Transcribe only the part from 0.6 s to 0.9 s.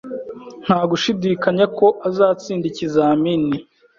Nta